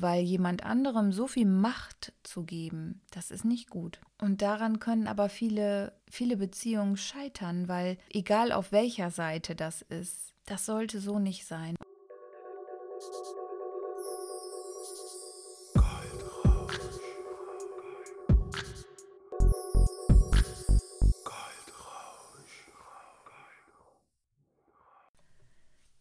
[0.00, 4.00] weil jemand anderem so viel Macht zu geben, das ist nicht gut.
[4.20, 10.34] Und daran können aber viele, viele Beziehungen scheitern, weil egal auf welcher Seite das ist,
[10.46, 11.76] das sollte so nicht sein.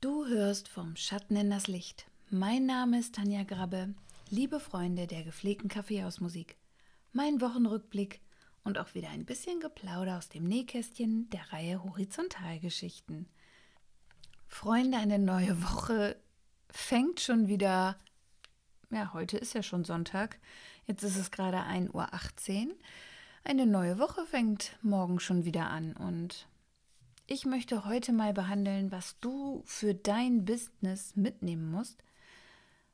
[0.01, 2.07] Du hörst vom Schatten in das Licht.
[2.35, 3.93] Mein Name ist Tanja Grabbe,
[4.31, 6.57] liebe Freunde der gepflegten Kaffeehausmusik.
[7.11, 8.21] Mein Wochenrückblick
[8.63, 13.27] und auch wieder ein bisschen Geplauder aus dem Nähkästchen der Reihe Horizontalgeschichten.
[14.47, 16.15] Freunde, eine neue Woche
[16.71, 17.99] fängt schon wieder.
[18.89, 20.39] Ja, heute ist ja schon Sonntag.
[20.87, 22.75] Jetzt ist es gerade 1.18 Uhr.
[23.43, 26.47] Eine neue Woche fängt morgen schon wieder an und
[27.27, 32.03] ich möchte heute mal behandeln, was du für dein Business mitnehmen musst,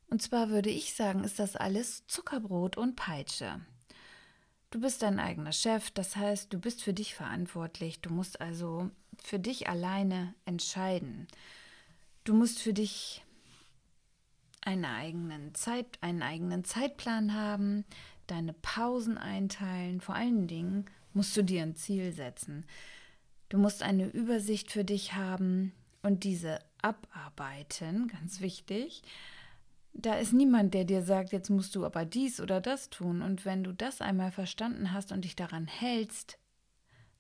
[0.10, 3.62] und zwar würde ich sagen, ist das alles Zuckerbrot und Peitsche.
[4.72, 8.92] Du bist dein eigener Chef, das heißt, du bist für dich verantwortlich, du musst also
[9.24, 11.28] für dich alleine entscheiden.
[12.24, 13.24] Du musst für dich
[14.62, 17.86] einen eigenen, Zeit, einen eigenen Zeitplan haben,
[18.28, 22.66] deine Pausen einteilen, vor allen Dingen musst du dir ein Ziel setzen.
[23.50, 29.02] Du musst eine Übersicht für dich haben und diese abarbeiten, ganz wichtig.
[29.94, 33.22] Da ist niemand, der dir sagt, jetzt musst du aber dies oder das tun.
[33.22, 36.38] Und wenn du das einmal verstanden hast und dich daran hältst,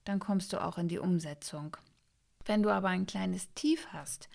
[0.05, 1.75] dann kommst du auch in die Umsetzung.
[2.45, 4.29] Wenn du aber ein kleines Tief hast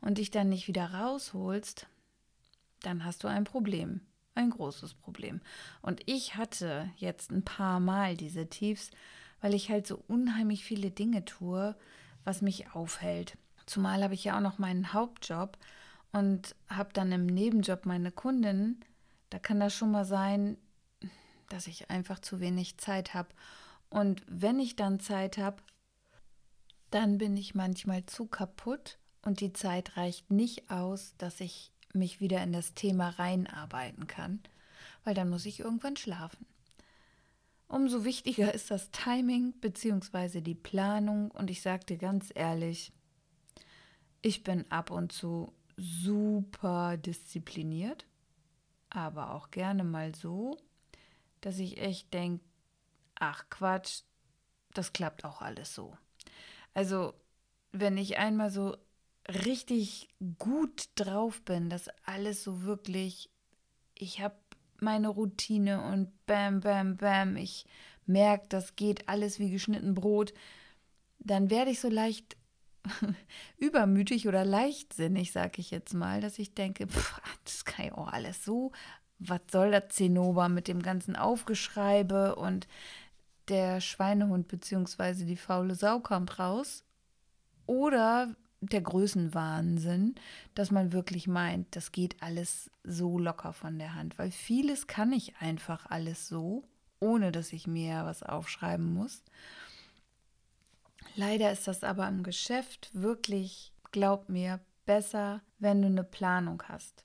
[0.00, 1.86] und dich dann nicht wieder rausholst,
[2.82, 4.00] dann hast du ein Problem,
[4.34, 5.40] ein großes Problem.
[5.82, 8.90] Und ich hatte jetzt ein paar Mal diese Tiefs,
[9.40, 11.74] weil ich halt so unheimlich viele Dinge tue,
[12.24, 13.36] was mich aufhält.
[13.66, 15.58] Zumal habe ich ja auch noch meinen Hauptjob
[16.12, 18.80] und habe dann im Nebenjob meine Kundin,
[19.30, 20.56] da kann das schon mal sein,
[21.48, 23.28] dass ich einfach zu wenig Zeit habe.
[23.90, 25.62] Und wenn ich dann Zeit habe,
[26.90, 32.20] dann bin ich manchmal zu kaputt und die Zeit reicht nicht aus, dass ich mich
[32.20, 34.40] wieder in das Thema reinarbeiten kann,
[35.04, 36.46] weil dann muss ich irgendwann schlafen.
[37.66, 40.40] Umso wichtiger ist das Timing bzw.
[40.40, 42.92] die Planung und ich sagte ganz ehrlich,
[44.22, 48.04] ich bin ab und zu super diszipliniert,
[48.90, 50.58] aber auch gerne mal so,
[51.40, 52.44] dass ich echt denke,
[53.14, 54.02] ach Quatsch,
[54.74, 55.96] das klappt auch alles so.
[56.74, 57.14] Also,
[57.72, 58.76] wenn ich einmal so
[59.28, 60.08] richtig
[60.38, 63.30] gut drauf bin, dass alles so wirklich,
[63.94, 64.36] ich habe
[64.80, 67.66] meine Routine und bam, bam, bam, ich
[68.06, 70.32] merke, das geht alles wie geschnitten Brot,
[71.18, 72.36] dann werde ich so leicht
[73.58, 78.08] übermütig oder leichtsinnig, sag ich jetzt mal, dass ich denke, pff, das kann ja auch
[78.08, 78.72] alles so.
[79.18, 82.68] Was soll das Zinnober mit dem ganzen Aufgeschreibe und
[83.48, 85.24] der Schweinehund bzw.
[85.24, 86.84] die faule Sau kommt raus?
[87.66, 90.14] Oder der Größenwahnsinn,
[90.54, 95.12] dass man wirklich meint, das geht alles so locker von der Hand, weil vieles kann
[95.12, 96.64] ich einfach alles so,
[97.00, 99.22] ohne dass ich mir was aufschreiben muss.
[101.18, 107.02] Leider ist das aber im Geschäft wirklich, glaub mir, besser, wenn du eine Planung hast.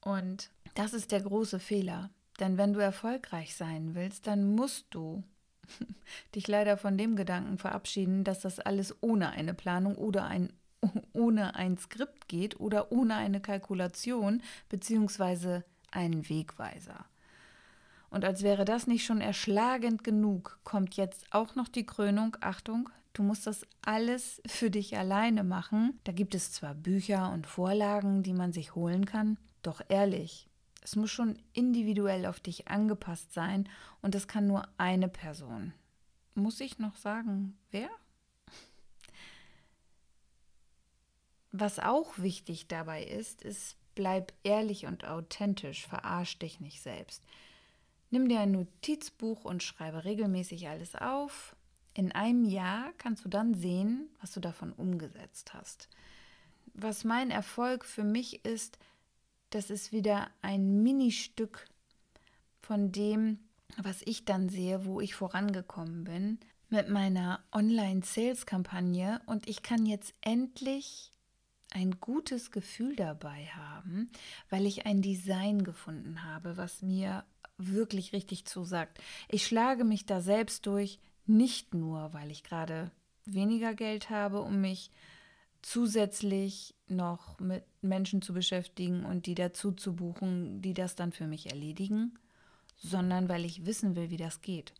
[0.00, 2.10] Und das ist der große Fehler.
[2.38, 5.24] Denn wenn du erfolgreich sein willst, dann musst du
[6.36, 10.52] dich leider von dem Gedanken verabschieden, dass das alles ohne eine Planung oder ein
[11.12, 15.62] ohne ein Skript geht oder ohne eine Kalkulation bzw.
[15.90, 17.06] einen Wegweiser.
[18.08, 22.36] Und als wäre das nicht schon erschlagend genug, kommt jetzt auch noch die Krönung.
[22.40, 25.98] Achtung, du musst das alles für dich alleine machen.
[26.04, 30.48] Da gibt es zwar Bücher und Vorlagen, die man sich holen kann, doch ehrlich,
[30.82, 33.68] es muss schon individuell auf dich angepasst sein
[34.00, 35.74] und es kann nur eine Person.
[36.34, 37.90] Muss ich noch sagen, wer?
[41.52, 47.22] Was auch wichtig dabei ist, ist, bleib ehrlich und authentisch, verarsch dich nicht selbst.
[48.10, 51.56] Nimm dir ein Notizbuch und schreibe regelmäßig alles auf.
[51.94, 55.88] In einem Jahr kannst du dann sehen, was du davon umgesetzt hast.
[56.74, 58.78] Was mein Erfolg für mich ist,
[59.50, 61.66] das ist wieder ein Ministück
[62.60, 63.40] von dem,
[63.76, 66.38] was ich dann sehe, wo ich vorangekommen bin
[66.68, 71.10] mit meiner Online-Sales-Kampagne und ich kann jetzt endlich
[71.72, 74.10] ein gutes Gefühl dabei haben,
[74.48, 77.24] weil ich ein Design gefunden habe, was mir
[77.58, 79.00] wirklich richtig zusagt.
[79.28, 80.98] Ich schlage mich da selbst durch,
[81.30, 82.90] nicht nur, weil ich gerade
[83.24, 84.90] weniger Geld habe, um mich
[85.62, 91.26] zusätzlich noch mit Menschen zu beschäftigen und die dazu zu buchen, die das dann für
[91.26, 92.18] mich erledigen,
[92.76, 94.72] sondern weil ich wissen will, wie das geht.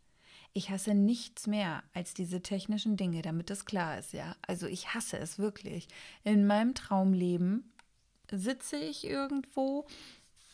[0.53, 4.35] Ich hasse nichts mehr als diese technischen Dinge, damit es klar ist, ja.
[4.45, 5.87] Also ich hasse es wirklich.
[6.23, 7.71] In meinem Traumleben
[8.31, 9.85] sitze ich irgendwo,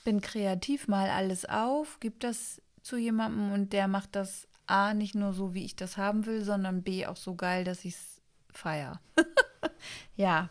[0.04, 5.16] bin kreativ, mal alles auf, gebe das zu jemandem und der macht das A nicht
[5.16, 8.22] nur so, wie ich das haben will, sondern B auch so geil, dass ich es
[8.52, 9.00] feiere.
[10.16, 10.50] ja,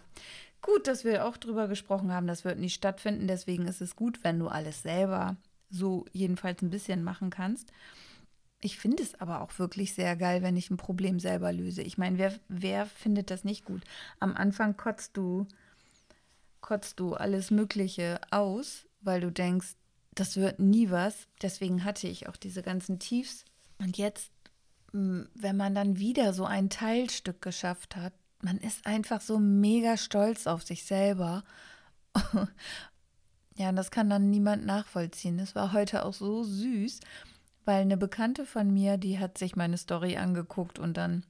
[0.63, 3.29] gut, dass wir auch drüber gesprochen haben, das wird nicht stattfinden.
[3.29, 5.37] Deswegen ist es gut, wenn du alles selber
[5.71, 7.73] so jedenfalls ein bisschen machen kannst.
[8.61, 11.83] Ich finde es aber auch wirklich sehr geil, wenn ich ein Problem selber löse.
[11.83, 13.83] Ich meine, wer, wer findet das nicht gut?
[14.19, 15.47] Am Anfang kotzt du,
[16.61, 19.75] kotzt du alles Mögliche aus, weil du denkst,
[20.15, 21.29] das wird nie was.
[21.43, 23.45] Deswegen hatte ich auch diese ganzen Tiefs.
[23.79, 24.31] Und jetzt,
[24.93, 28.13] wenn man dann wieder so ein Teilstück geschafft hat,
[28.43, 31.45] man ist einfach so mega stolz auf sich selber.
[33.57, 35.39] ja, und das kann dann niemand nachvollziehen.
[35.39, 37.01] Das war heute auch so süß
[37.67, 41.25] weil eine Bekannte von mir, die hat sich meine Story angeguckt und dann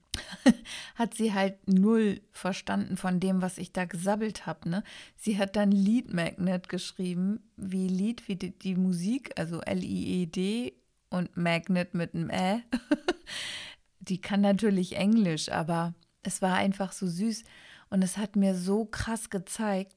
[0.95, 4.69] hat sie halt null verstanden von dem, was ich da gesabbelt habe.
[4.69, 4.83] Ne?
[5.17, 10.73] Sie hat dann Lead Magnet geschrieben, wie Lied, wie die, die Musik, also L-I-E-D
[11.09, 12.63] und Magnet mit einem Ä.
[13.99, 15.93] die kann natürlich Englisch, aber
[16.23, 17.43] es war einfach so süß
[17.89, 19.95] und es hat mir so krass gezeigt,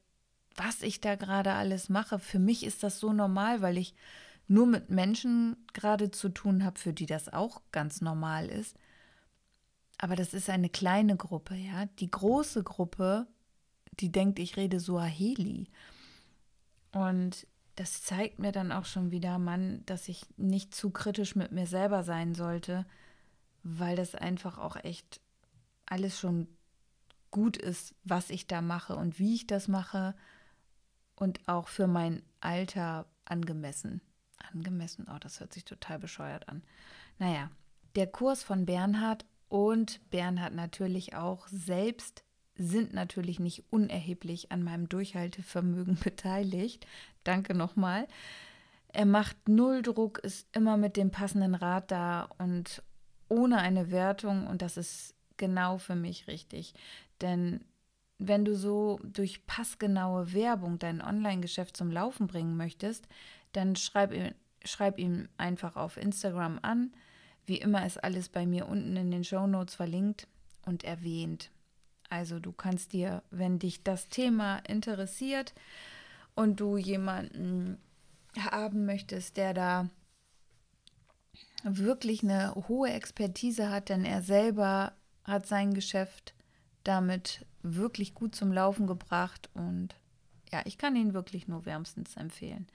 [0.55, 2.19] was ich da gerade alles mache.
[2.19, 3.95] Für mich ist das so normal, weil ich
[4.47, 8.75] nur mit Menschen gerade zu tun habe, für die das auch ganz normal ist.
[9.97, 11.85] Aber das ist eine kleine Gruppe, ja.
[11.99, 13.27] Die große Gruppe,
[13.99, 15.69] die denkt, ich rede Suaheli.
[16.91, 21.51] Und das zeigt mir dann auch schon wieder, Mann, dass ich nicht zu kritisch mit
[21.51, 22.85] mir selber sein sollte,
[23.63, 25.21] weil das einfach auch echt
[25.85, 26.47] alles schon
[27.31, 30.15] gut ist, was ich da mache und wie ich das mache
[31.15, 34.01] und auch für mein Alter angemessen.
[34.51, 36.63] Angemessen, oh, das hört sich total bescheuert an.
[37.19, 37.51] Naja,
[37.95, 42.23] der Kurs von Bernhard und Bernhard natürlich auch selbst
[42.55, 46.85] sind natürlich nicht unerheblich an meinem Durchhaltevermögen beteiligt.
[47.23, 48.07] Danke nochmal.
[48.93, 52.83] Er macht null Druck, ist immer mit dem passenden Rat da und
[53.29, 56.73] ohne eine Wertung und das ist genau für mich richtig.
[57.21, 57.63] Denn
[58.17, 63.07] wenn du so durch passgenaue Werbung dein Online-Geschäft zum Laufen bringen möchtest,
[63.53, 64.13] dann schreib,
[64.63, 66.93] schreib ihm einfach auf Instagram an.
[67.45, 70.27] Wie immer ist alles bei mir unten in den Show Notes verlinkt
[70.65, 71.49] und erwähnt.
[72.11, 75.53] Also du kannst dir, wenn dich das Thema interessiert
[76.35, 77.77] und du jemanden
[78.37, 79.89] haben möchtest, der da
[81.63, 84.91] wirklich eine hohe Expertise hat, denn er selber
[85.23, 86.33] hat sein Geschäft
[86.83, 89.49] damit wirklich gut zum Laufen gebracht.
[89.53, 89.95] Und
[90.51, 92.67] ja, ich kann ihn wirklich nur wärmstens empfehlen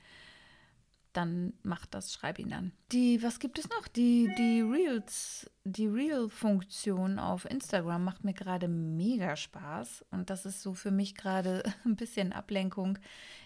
[1.17, 2.73] dann mach das, schreib ihn an.
[2.93, 3.89] Die, was gibt es noch?
[3.89, 10.63] Die, die Reels, die Reel-Funktion auf Instagram macht mir gerade mega Spaß und das ist
[10.63, 12.99] so für mich gerade ein bisschen Ablenkung.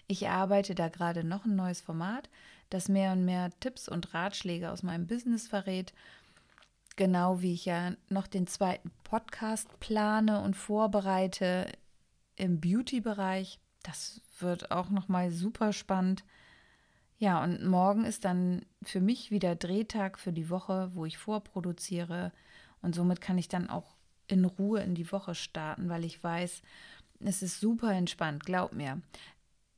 [0.07, 2.29] Ich arbeite da gerade noch ein neues Format,
[2.69, 5.93] das mehr und mehr Tipps und Ratschläge aus meinem Business verrät.
[6.97, 11.71] Genau wie ich ja noch den zweiten Podcast plane und vorbereite
[12.35, 13.59] im Beauty-Bereich.
[13.83, 16.23] Das wird auch noch mal super spannend.
[17.21, 22.31] Ja, und morgen ist dann für mich wieder Drehtag für die Woche, wo ich vorproduziere.
[22.81, 23.93] Und somit kann ich dann auch
[24.25, 26.63] in Ruhe in die Woche starten, weil ich weiß,
[27.19, 29.03] es ist super entspannt, glaub mir.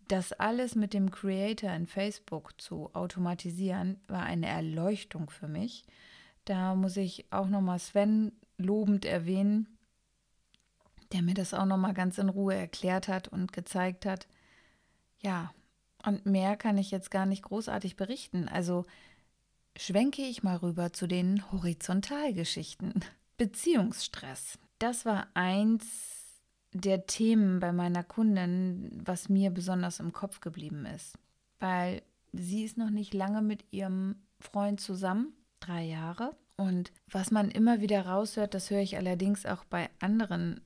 [0.08, 5.84] Das alles mit dem Creator in Facebook zu automatisieren, war eine Erleuchtung für mich.
[6.46, 9.68] Da muss ich auch nochmal Sven lobend erwähnen,
[11.12, 14.30] der mir das auch nochmal ganz in Ruhe erklärt hat und gezeigt hat.
[15.20, 15.54] Ja,
[16.06, 18.48] und mehr kann ich jetzt gar nicht großartig berichten.
[18.48, 18.86] Also
[19.78, 22.94] schwenke ich mal rüber zu den Horizontalgeschichten.
[23.38, 24.60] Beziehungsstress.
[24.80, 25.86] Das war eins
[26.74, 31.18] der Themen bei meiner Kundin, was mir besonders im Kopf geblieben ist.
[31.60, 36.36] Weil sie ist noch nicht lange mit ihrem Freund zusammen, drei Jahre.
[36.58, 40.62] Und was man immer wieder raushört, das höre ich allerdings auch bei anderen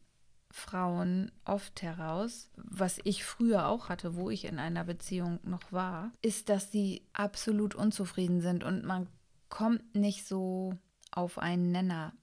[0.51, 6.11] Frauen oft heraus, was ich früher auch hatte, wo ich in einer Beziehung noch war,
[6.21, 9.07] ist, dass sie absolut unzufrieden sind und man
[9.49, 10.77] kommt nicht so
[11.11, 12.13] auf einen Nenner.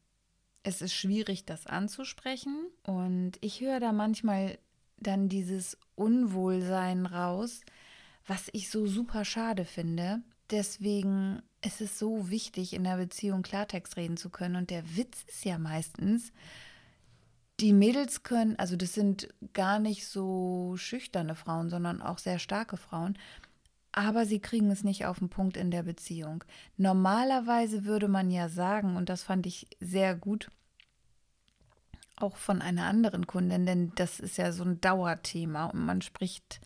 [0.63, 4.59] Es ist schwierig, das anzusprechen und ich höre da manchmal
[4.99, 7.61] dann dieses Unwohlsein raus,
[8.27, 10.23] was ich so super schade finde.
[10.51, 14.57] Deswegen ist es so wichtig, in der Beziehung Klartext reden zu können.
[14.57, 16.33] Und der Witz ist ja meistens,
[17.61, 22.77] die Mädels können, also das sind gar nicht so schüchterne Frauen, sondern auch sehr starke
[22.77, 23.17] Frauen,
[23.93, 26.43] aber sie kriegen es nicht auf den Punkt in der Beziehung.
[26.77, 30.51] Normalerweise würde man ja sagen, und das fand ich sehr gut,
[32.17, 36.61] auch von einer anderen Kundin, denn das ist ja so ein Dauerthema und man spricht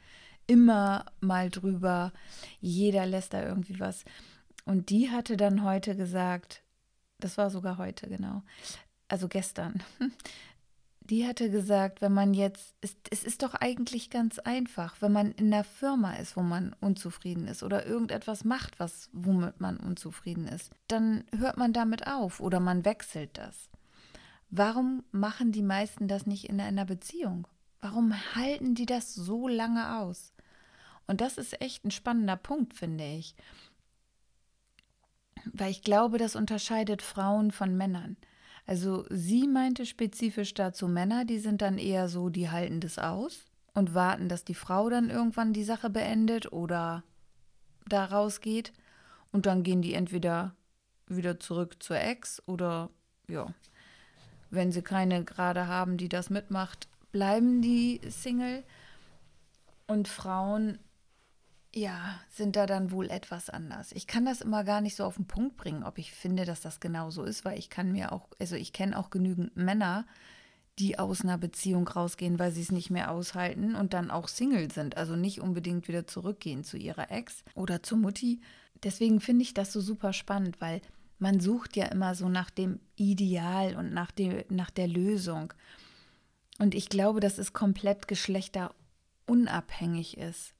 [0.47, 2.12] immer mal drüber,
[2.61, 4.04] jeder lässt da irgendwie was.
[4.64, 6.62] Und die hatte dann heute gesagt,
[7.18, 8.42] das war sogar heute, genau,
[9.09, 9.83] also gestern,
[11.10, 15.32] die hatte gesagt, wenn man jetzt, es, es ist doch eigentlich ganz einfach, wenn man
[15.32, 20.46] in einer Firma ist, wo man unzufrieden ist oder irgendetwas macht, was, womit man unzufrieden
[20.46, 23.70] ist, dann hört man damit auf oder man wechselt das.
[24.50, 27.46] Warum machen die meisten das nicht in einer Beziehung?
[27.80, 30.32] Warum halten die das so lange aus?
[31.06, 33.34] Und das ist echt ein spannender Punkt, finde ich.
[35.52, 38.18] Weil ich glaube, das unterscheidet Frauen von Männern.
[38.68, 43.46] Also sie meinte spezifisch dazu Männer, die sind dann eher so, die halten das aus
[43.72, 47.02] und warten, dass die Frau dann irgendwann die Sache beendet oder
[47.87, 48.75] da rausgeht.
[49.32, 50.54] Und dann gehen die entweder
[51.06, 52.90] wieder zurück zur Ex oder
[53.26, 53.46] ja,
[54.50, 58.64] wenn sie keine gerade haben, die das mitmacht, bleiben die Single.
[59.87, 60.78] Und Frauen,
[61.78, 63.92] ja, sind da dann wohl etwas anders.
[63.92, 66.61] Ich kann das immer gar nicht so auf den Punkt bringen, ob ich finde, dass
[66.61, 70.06] das genau so ist, weil ich kann mir auch, also ich kenne auch genügend Männer,
[70.78, 74.70] die aus einer Beziehung rausgehen, weil sie es nicht mehr aushalten und dann auch Single
[74.70, 78.40] sind, also nicht unbedingt wieder zurückgehen zu ihrer Ex oder zur Mutti.
[78.82, 80.80] Deswegen finde ich das so super spannend, weil
[81.18, 85.52] man sucht ja immer so nach dem Ideal und nach, dem, nach der Lösung.
[86.58, 90.54] Und ich glaube, dass es komplett geschlechterunabhängig ist.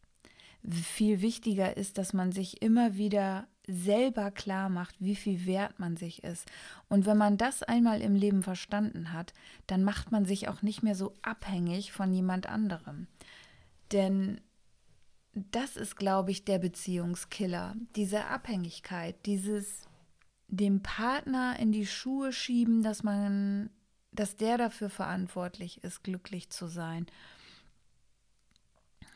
[0.70, 5.96] Viel wichtiger ist, dass man sich immer wieder selber klar macht, wie viel wert man
[5.96, 6.50] sich ist.
[6.88, 9.34] Und wenn man das einmal im Leben verstanden hat,
[9.66, 13.06] dann macht man sich auch nicht mehr so abhängig von jemand anderem.
[13.92, 14.40] Denn
[15.34, 17.76] das ist, glaube ich, der Beziehungskiller.
[17.94, 19.87] Diese Abhängigkeit, dieses
[20.48, 23.70] dem Partner in die Schuhe schieben, dass man,
[24.12, 27.06] dass der dafür verantwortlich ist, glücklich zu sein.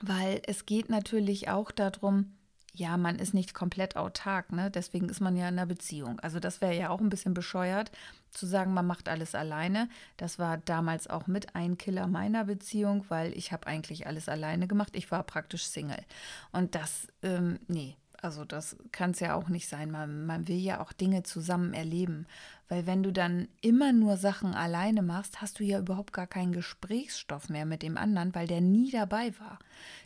[0.02, 2.36] Weil es geht natürlich auch darum,
[2.74, 4.70] ja, man ist nicht komplett autark, ne?
[4.70, 6.18] Deswegen ist man ja in einer Beziehung.
[6.20, 7.92] Also das wäre ja auch ein bisschen bescheuert,
[8.30, 9.88] zu sagen, man macht alles alleine.
[10.16, 14.66] Das war damals auch mit ein Killer meiner Beziehung, weil ich habe eigentlich alles alleine
[14.66, 14.96] gemacht.
[14.96, 16.02] Ich war praktisch Single.
[16.50, 19.90] Und das, ähm, nee, also das kann es ja auch nicht sein.
[19.90, 22.28] Man, man will ja auch Dinge zusammen erleben.
[22.68, 26.52] Weil wenn du dann immer nur Sachen alleine machst, hast du ja überhaupt gar keinen
[26.52, 29.58] Gesprächsstoff mehr mit dem anderen, weil der nie dabei war.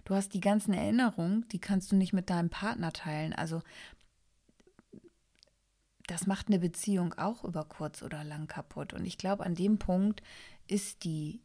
[0.06, 3.34] Du hast die ganzen Erinnerungen, die kannst du nicht mit deinem Partner teilen.
[3.34, 3.60] Also
[6.06, 8.94] das macht eine Beziehung auch über kurz oder lang kaputt.
[8.94, 10.22] Und ich glaube, an dem Punkt
[10.66, 11.42] ist die,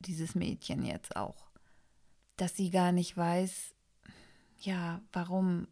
[0.00, 1.46] dieses Mädchen jetzt auch.
[2.36, 3.74] Dass sie gar nicht weiß,
[4.58, 5.66] ja, warum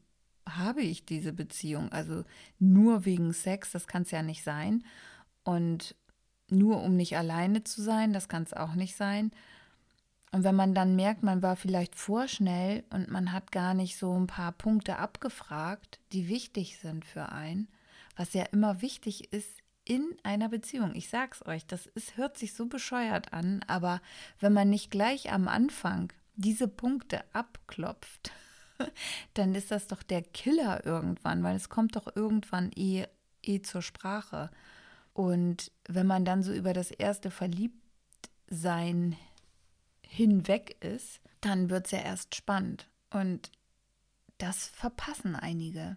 [0.57, 1.93] habe ich diese Beziehung?
[1.93, 2.25] Also
[2.59, 4.85] nur wegen Sex, das kann es ja nicht sein.
[5.45, 5.95] Und
[6.50, 9.33] nur um nicht alleine zu sein, das kann es auch nicht sein.
[10.31, 14.19] Und wenn man dann merkt, man war vielleicht vorschnell und man hat gar nicht so
[14.19, 17.69] ein paar Punkte abgefragt, die wichtig sind für einen,
[18.17, 20.95] was ja immer wichtig ist in einer Beziehung.
[20.95, 24.02] Ich sag's euch, das ist, hört sich so bescheuert an, aber
[24.38, 28.31] wenn man nicht gleich am Anfang diese Punkte abklopft,
[29.35, 33.06] dann ist das doch der Killer irgendwann, weil es kommt doch irgendwann eh,
[33.42, 34.50] eh zur Sprache.
[35.12, 39.16] Und wenn man dann so über das erste Verliebtsein
[40.02, 42.88] hinweg ist, dann wird es ja erst spannend.
[43.11, 43.50] Und
[44.38, 45.97] das verpassen einige.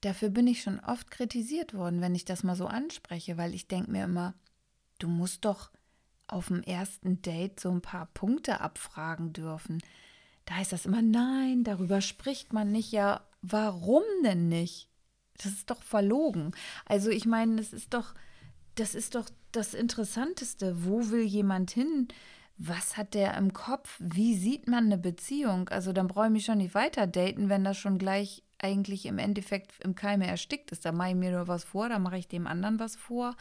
[0.00, 3.68] Dafür bin ich schon oft kritisiert worden, wenn ich das mal so anspreche, weil ich
[3.68, 4.34] denke mir immer,
[4.98, 5.70] du musst doch
[6.26, 9.82] auf dem ersten Date so ein paar Punkte abfragen dürfen.
[10.44, 12.92] Da heißt das immer, nein, darüber spricht man nicht.
[12.92, 14.88] Ja, warum denn nicht?
[15.38, 16.52] Das ist doch verlogen.
[16.84, 18.14] Also ich meine, das ist doch,
[18.74, 20.84] das ist doch das Interessanteste.
[20.84, 22.08] Wo will jemand hin?
[22.56, 23.96] Was hat der im Kopf?
[23.98, 25.68] Wie sieht man eine Beziehung?
[25.70, 29.18] Also dann brauche ich mich schon nicht weiter daten, wenn das schon gleich eigentlich im
[29.18, 30.84] Endeffekt im Keime erstickt ist.
[30.84, 33.34] Da mache ich mir nur was vor, da mache ich dem anderen was vor.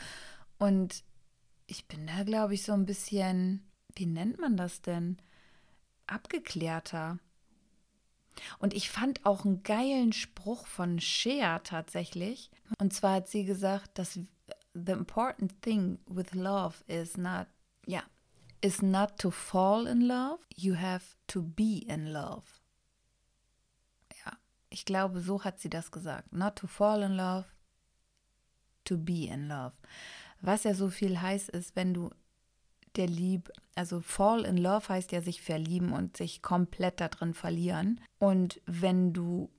[0.58, 1.04] Und
[1.68, 5.18] ich bin da, glaube ich, so ein bisschen, wie nennt man das denn?
[6.08, 7.20] Abgeklärter.
[8.60, 12.50] Und ich fand auch einen geilen Spruch von Shea tatsächlich.
[12.80, 14.20] Und zwar hat sie gesagt, dass
[14.74, 17.48] the important thing with love is not,
[17.86, 18.04] ja, yeah,
[18.62, 22.46] is not to fall in love, you have to be in love.
[24.26, 24.34] Ja,
[24.70, 26.34] ich glaube, so hat sie das gesagt.
[26.34, 27.46] Not to fall in love,
[28.86, 29.74] to be in love.
[30.42, 32.10] Was ja so viel heißt ist, wenn du
[32.96, 37.34] der Liebe, also fall in love heißt ja sich verlieben und sich komplett da drin
[37.34, 38.00] verlieren.
[38.20, 39.50] Und wenn du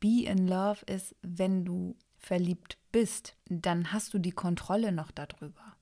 [0.00, 5.76] be in love ist, wenn du verliebt bist, dann hast du die Kontrolle noch darüber.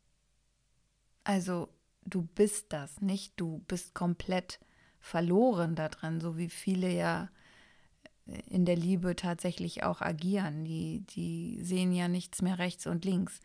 [1.22, 1.68] Also
[2.04, 4.60] du bist das, nicht du bist komplett
[5.00, 7.28] verloren da drin, so wie viele ja
[8.26, 10.64] in der Liebe tatsächlich auch agieren.
[10.64, 13.40] Die, die sehen ja nichts mehr rechts und links.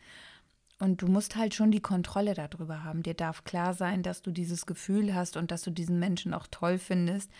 [0.80, 3.02] Und du musst halt schon die Kontrolle darüber haben.
[3.02, 6.46] Dir darf klar sein, dass du dieses Gefühl hast und dass du diesen Menschen auch
[6.50, 7.30] toll findest.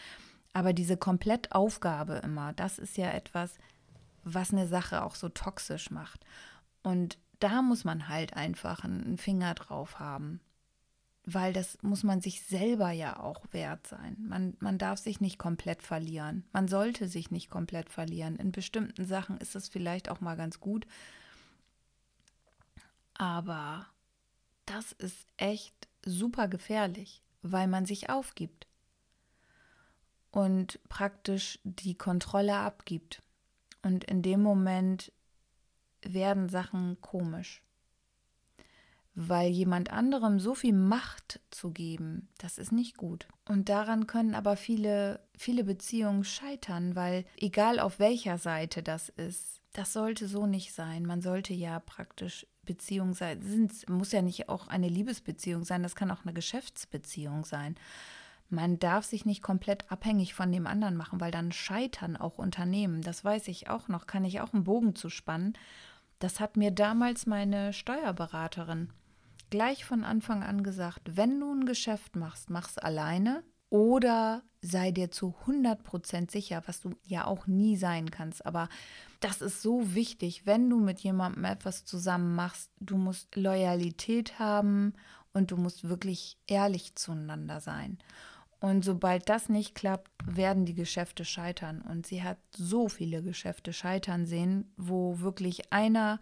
[0.53, 3.57] Aber diese Komplettaufgabe immer, das ist ja etwas,
[4.23, 6.21] was eine Sache auch so toxisch macht.
[6.83, 10.41] Und da muss man halt einfach einen Finger drauf haben
[11.25, 14.17] weil das muss man sich selber ja auch wert sein.
[14.21, 16.45] Man, man darf sich nicht komplett verlieren.
[16.53, 18.37] Man sollte sich nicht komplett verlieren.
[18.37, 20.87] In bestimmten Sachen ist es vielleicht auch mal ganz gut.
[23.21, 23.87] Aber
[24.65, 28.67] das ist echt super gefährlich, weil man sich aufgibt
[30.31, 33.23] und praktisch die Kontrolle abgibt.
[33.83, 35.13] Und in dem Moment
[36.01, 37.63] werden Sachen komisch
[39.15, 43.27] weil jemand anderem so viel Macht zu geben, das ist nicht gut.
[43.49, 49.60] Und daran können aber viele, viele Beziehungen scheitern, weil egal auf welcher Seite das ist,
[49.73, 51.07] das sollte so nicht sein.
[51.07, 53.69] Man sollte ja praktisch Beziehung sein.
[53.71, 57.77] Es muss ja nicht auch eine Liebesbeziehung sein, das kann auch eine Geschäftsbeziehung sein.
[58.49, 63.01] Man darf sich nicht komplett abhängig von dem anderen machen, weil dann scheitern auch Unternehmen.
[63.01, 65.55] Das weiß ich auch noch, kann ich auch einen Bogen zu spannen.
[66.19, 68.93] Das hat mir damals meine Steuerberaterin
[69.51, 75.11] gleich von Anfang an gesagt, wenn du ein Geschäft machst, mach's alleine oder sei dir
[75.11, 78.45] zu 100% sicher, was du ja auch nie sein kannst.
[78.45, 78.69] Aber
[79.21, 82.71] das ist so wichtig, wenn du mit jemandem etwas zusammen machst.
[82.81, 84.95] Du musst Loyalität haben
[85.33, 87.99] und du musst wirklich ehrlich zueinander sein.
[88.61, 91.81] Und sobald das nicht klappt, werden die Geschäfte scheitern.
[91.81, 96.21] Und sie hat so viele Geschäfte scheitern sehen, wo wirklich einer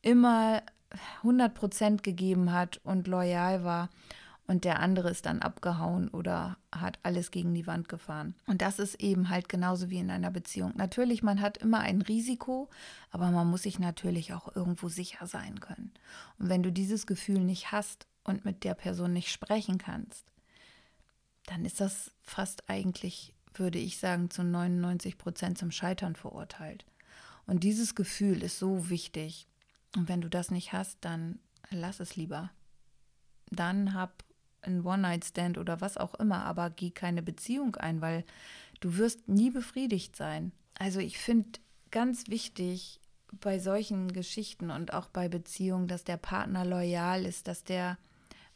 [0.00, 0.62] immer
[1.18, 3.88] 100 Prozent gegeben hat und loyal war
[4.52, 8.34] und der andere ist dann abgehauen oder hat alles gegen die Wand gefahren.
[8.46, 10.74] Und das ist eben halt genauso wie in einer Beziehung.
[10.76, 12.68] Natürlich, man hat immer ein Risiko,
[13.10, 15.90] aber man muss sich natürlich auch irgendwo sicher sein können.
[16.38, 20.26] Und wenn du dieses Gefühl nicht hast und mit der Person nicht sprechen kannst,
[21.46, 26.84] dann ist das fast eigentlich, würde ich sagen, zu 99 Prozent zum Scheitern verurteilt.
[27.46, 29.46] Und dieses Gefühl ist so wichtig.
[29.96, 31.38] Und wenn du das nicht hast, dann
[31.70, 32.50] lass es lieber.
[33.50, 34.22] Dann hab
[34.62, 38.24] ein One-Night-Stand oder was auch immer, aber geh keine Beziehung ein, weil
[38.80, 40.52] du wirst nie befriedigt sein.
[40.78, 43.00] Also ich finde ganz wichtig
[43.40, 47.98] bei solchen Geschichten und auch bei Beziehungen, dass der Partner loyal ist, dass der,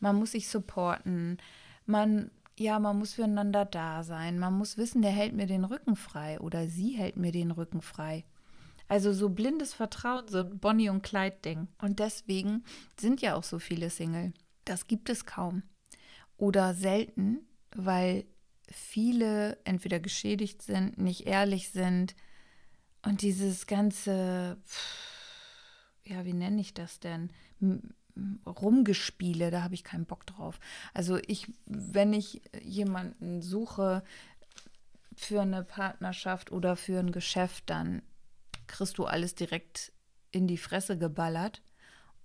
[0.01, 1.39] man muss sich supporten,
[1.87, 5.97] man, ja, man muss füreinander da sein, man muss wissen, der hält mir den Rücken
[5.97, 8.25] frei oder sie hält mir den Rücken frei.
[8.89, 11.69] Also so blindes Vertrauen, so ein Bonnie und Clyde-Ding.
[11.83, 12.65] Und deswegen
[12.99, 14.33] sind ja auch so viele Single.
[14.65, 15.63] Das gibt es kaum.
[16.37, 17.41] Oder selten,
[17.75, 18.25] weil
[18.69, 22.15] viele entweder geschädigt sind, nicht ehrlich sind.
[23.03, 24.59] Und dieses ganze,
[26.05, 27.31] ja, wie nenne ich das denn?
[28.47, 30.59] Rumgespiele, da habe ich keinen Bock drauf.
[30.95, 34.03] Also ich, wenn ich jemanden suche
[35.15, 38.03] für eine Partnerschaft oder für ein Geschäft, dann
[38.67, 39.93] kriegst du alles direkt
[40.31, 41.63] in die Fresse geballert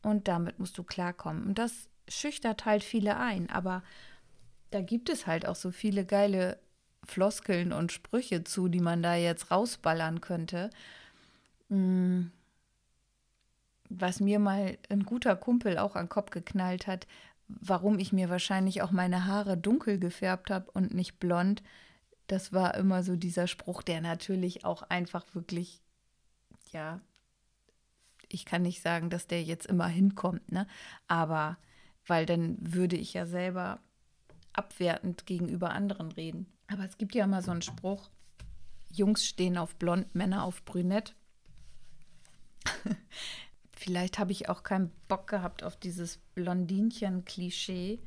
[0.02, 1.44] und damit musst du klarkommen.
[1.46, 3.84] Und das schüchtert halt viele ein, aber
[4.72, 6.60] da gibt es halt auch so viele geile
[7.04, 10.70] Floskeln und Sprüche zu, die man da jetzt rausballern könnte.
[11.70, 12.32] Hm.
[13.90, 17.08] Was mir mal ein guter Kumpel auch an den Kopf geknallt hat,
[17.48, 21.62] warum ich mir wahrscheinlich auch meine Haare dunkel gefärbt habe und nicht blond,
[22.28, 25.82] das war immer so dieser Spruch, der natürlich auch einfach wirklich
[26.72, 27.02] ja,
[28.30, 30.68] ich kann nicht sagen, dass der jetzt immer hinkommt, ne?
[31.08, 31.58] Aber
[32.08, 33.80] weil dann würde ich ja selber
[34.54, 36.46] abwertend gegenüber anderen reden.
[36.68, 38.10] Aber es gibt ja immer so einen Spruch:
[38.92, 41.16] Jungs stehen auf blond, Männer auf brünett.
[43.72, 48.00] Vielleicht habe ich auch keinen Bock gehabt auf dieses Blondinchen-Klischee.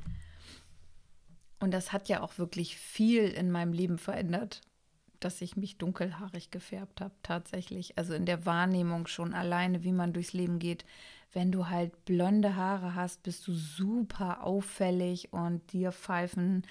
[1.59, 4.61] Und das hat ja auch wirklich viel in meinem Leben verändert
[5.19, 7.97] dass ich mich dunkelhaarig gefärbt habe, tatsächlich.
[7.97, 10.85] Also in der Wahrnehmung schon alleine, wie man durchs Leben geht.
[11.33, 16.65] Wenn du halt blonde Haare hast, bist du super auffällig und dir pfeifen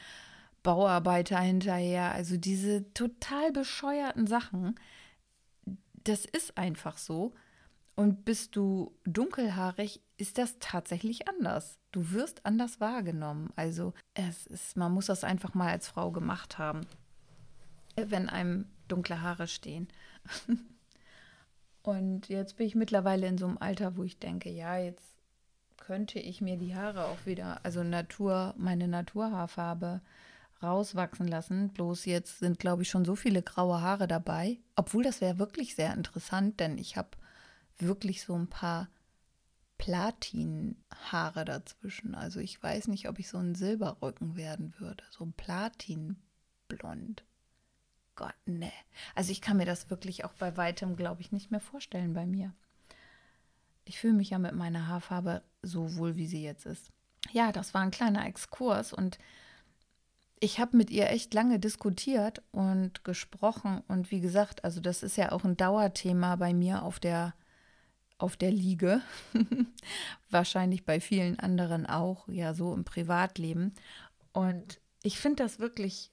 [0.63, 2.13] Bauarbeiter hinterher.
[2.13, 4.75] Also diese total bescheuerten Sachen.
[6.05, 7.35] Das ist einfach so.
[7.97, 11.79] Und bist du dunkelhaarig, ist das tatsächlich anders.
[11.93, 13.53] Du wirst anders wahrgenommen.
[13.55, 16.81] Also es ist, man muss das einfach mal als Frau gemacht haben,
[17.95, 19.89] wenn einem dunkle Haare stehen.
[21.85, 25.05] Und jetzt bin ich mittlerweile in so einem Alter, wo ich denke, ja, jetzt
[25.77, 30.01] könnte ich mir die Haare auch wieder, also Natur, meine Naturhaarfarbe
[30.63, 31.69] rauswachsen lassen.
[31.69, 34.59] Bloß jetzt sind, glaube ich, schon so viele graue Haare dabei.
[34.77, 37.11] Obwohl das wäre wirklich sehr interessant, denn ich habe
[37.77, 38.89] wirklich so ein paar
[39.77, 42.15] Platinhaare dazwischen.
[42.15, 45.05] Also ich weiß nicht, ob ich so ein Silberrücken werden würde.
[45.11, 47.25] So ein Platinblond.
[48.17, 48.73] Gott, ne.
[49.15, 52.27] Also ich kann mir das wirklich auch bei weitem, glaube ich, nicht mehr vorstellen bei
[52.27, 52.53] mir.
[53.85, 56.91] Ich fühle mich ja mit meiner Haarfarbe so wohl, wie sie jetzt ist.
[57.33, 59.19] Ja, das war ein kleiner Exkurs und
[60.41, 65.17] ich habe mit ihr echt lange diskutiert und gesprochen und wie gesagt, also das ist
[65.17, 67.35] ja auch ein Dauerthema bei mir auf der
[68.19, 69.03] auf der Liege.
[70.31, 73.75] Wahrscheinlich bei vielen anderen auch, ja, so im Privatleben.
[74.33, 76.11] Und ich finde das wirklich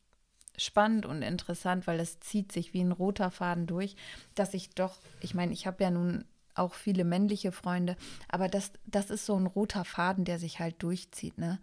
[0.63, 3.95] spannend und interessant, weil es zieht sich wie ein roter Faden durch,
[4.35, 7.95] dass ich doch, ich meine, ich habe ja nun auch viele männliche Freunde,
[8.27, 11.59] aber das, das ist so ein roter Faden, der sich halt durchzieht, ne?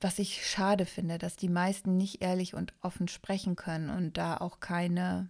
[0.00, 4.36] Was ich schade finde, dass die meisten nicht ehrlich und offen sprechen können und da
[4.36, 5.28] auch keine,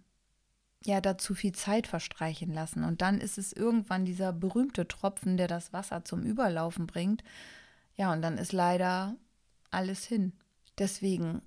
[0.85, 2.83] ja, da zu viel Zeit verstreichen lassen.
[2.83, 7.23] Und dann ist es irgendwann dieser berühmte Tropfen, der das Wasser zum Überlaufen bringt.
[7.95, 9.15] Ja, und dann ist leider
[9.71, 10.33] alles hin.
[10.77, 11.41] Deswegen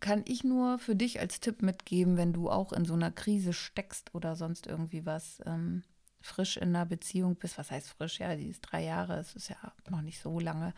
[0.00, 3.52] kann ich nur für dich als Tipp mitgeben, wenn du auch in so einer Krise
[3.52, 5.82] steckst oder sonst irgendwie was, ähm,
[6.20, 8.18] frisch in einer Beziehung bist, was heißt frisch?
[8.18, 10.74] Ja, die ist drei Jahre, es ist ja noch nicht so lange.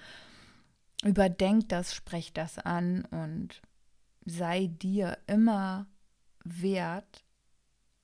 [1.04, 3.62] Überdenk das, sprech das an und
[4.24, 5.86] sei dir immer
[6.44, 7.24] wert,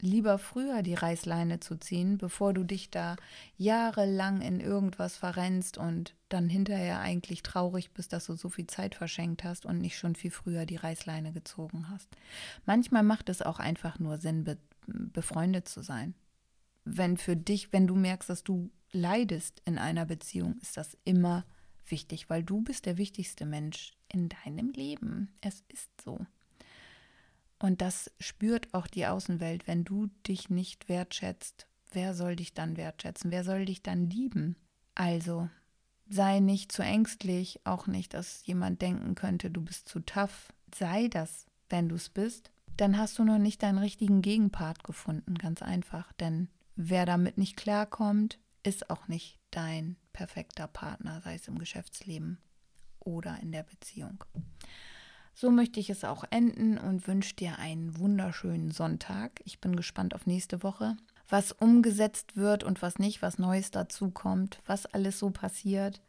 [0.00, 3.16] lieber früher die Reißleine zu ziehen, bevor du dich da
[3.57, 8.94] jahrelang in irgendwas verrennst und dann hinterher eigentlich traurig bist, dass du so viel Zeit
[8.94, 12.09] verschenkt hast und nicht schon viel früher die Reißleine gezogen hast.
[12.66, 16.14] Manchmal macht es auch einfach nur Sinn, be befreundet zu sein
[16.85, 21.44] wenn für dich, wenn du merkst, dass du leidest in einer Beziehung, ist das immer
[21.87, 25.35] wichtig, weil du bist der wichtigste Mensch in deinem Leben.
[25.40, 26.24] Es ist so.
[27.64, 29.66] Und das spürt auch die Außenwelt.
[29.66, 33.31] Wenn du dich nicht wertschätzt, wer soll dich dann wertschätzen?
[33.31, 34.57] Wer soll dich dann lieben?
[34.94, 35.48] Also
[36.07, 40.53] sei nicht zu ängstlich, auch nicht, dass jemand denken könnte, du bist zu tough.
[40.74, 42.50] Sei das, wenn du es bist.
[42.77, 46.12] Dann hast du noch nicht deinen richtigen Gegenpart gefunden, ganz einfach.
[46.12, 52.38] Denn Wer damit nicht klarkommt, ist auch nicht dein perfekter Partner, sei es im Geschäftsleben
[52.98, 54.24] oder in der Beziehung.
[55.35, 59.40] So möchte ich es auch enden und wünsche dir einen wunderschönen Sonntag.
[59.44, 60.97] Ich bin gespannt auf nächste Woche,
[61.29, 66.01] was umgesetzt wird und was nicht, was Neues dazu kommt, was alles so passiert.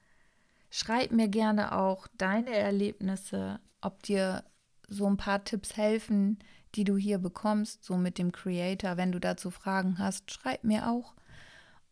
[0.69, 4.43] Schreib mir gerne auch deine Erlebnisse, ob dir
[4.87, 6.37] so ein paar Tipps helfen,
[6.75, 8.97] die du hier bekommst, so mit dem Creator.
[8.97, 11.15] Wenn du dazu Fragen hast, schreib mir auch.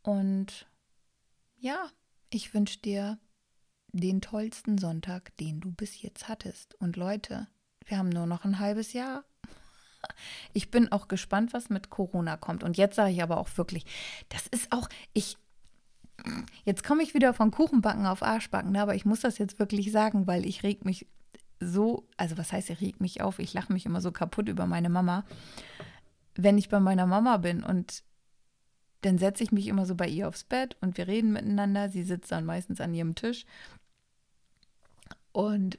[0.03, 0.67] Und
[1.57, 1.89] ja,
[2.29, 3.17] ich wünsche dir
[3.93, 6.75] den tollsten Sonntag, den du bis jetzt hattest.
[6.75, 7.47] Und Leute,
[7.85, 9.23] wir haben nur noch ein halbes Jahr.
[10.51, 12.61] Ich bin auch gespannt, was mit Corona kommt.
[12.65, 13.85] Und jetzt sage ich aber auch wirklich,
[14.27, 15.37] das ist auch, ich,
[16.65, 18.81] jetzt komme ich wieder von Kuchenbacken auf Arschbacken, ne?
[18.81, 21.07] aber ich muss das jetzt wirklich sagen, weil ich reg mich
[21.61, 24.67] so, also was heißt, er regt mich auf, ich lache mich immer so kaputt über
[24.67, 25.23] meine Mama.
[26.35, 28.03] Wenn ich bei meiner Mama bin und
[29.05, 31.89] dann setze ich mich immer so bei ihr aufs Bett und wir reden miteinander.
[31.89, 33.45] Sie sitzt dann meistens an ihrem Tisch.
[35.33, 35.77] Und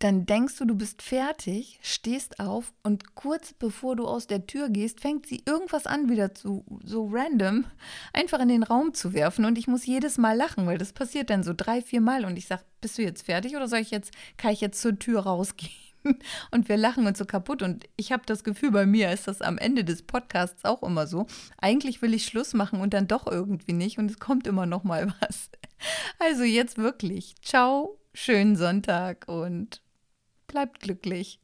[0.00, 4.68] dann denkst du, du bist fertig, stehst auf und kurz bevor du aus der Tür
[4.68, 7.64] gehst, fängt sie irgendwas an, wieder zu so random
[8.12, 9.46] einfach in den Raum zu werfen.
[9.46, 12.26] Und ich muss jedes Mal lachen, weil das passiert dann so drei, vier Mal.
[12.26, 14.98] Und ich sage, bist du jetzt fertig oder soll ich jetzt, kann ich jetzt zur
[14.98, 15.72] Tür rausgehen?
[16.50, 17.62] Und wir lachen uns so kaputt.
[17.62, 21.06] Und ich habe das Gefühl, bei mir ist das am Ende des Podcasts auch immer
[21.06, 21.26] so.
[21.58, 23.98] Eigentlich will ich Schluss machen und dann doch irgendwie nicht.
[23.98, 25.50] Und es kommt immer noch mal was.
[26.18, 27.34] Also jetzt wirklich.
[27.42, 29.82] Ciao, schönen Sonntag und
[30.46, 31.40] Bleibt glücklich.